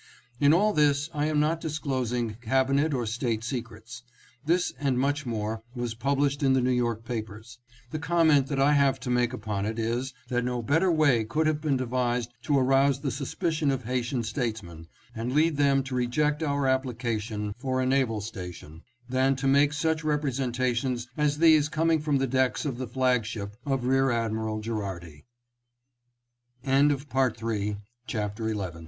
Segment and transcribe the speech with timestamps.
[0.39, 4.01] In all this I am not dis closing Cabinet or State secrets.
[4.43, 7.59] This and much more was published in the New York papers.
[7.91, 11.45] The comment that I have to make upon it is, that no better way could
[11.45, 16.41] have been devised to arouse the suspicion of Haitian statesmen and lead them to reject
[16.41, 22.17] our application for i& naval station, than to make such representations as these coming from
[22.17, 25.25] the decks of the flag ship of Rear Admiral Gherardi.